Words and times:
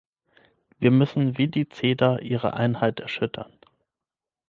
Wir 0.79 0.89
müssen 0.89 1.37
wie 1.37 1.47
die 1.47 1.69
Zeder 1.69 2.23
ihre 2.23 2.55
Einheit 2.55 2.99
erschüttern". 3.01 3.53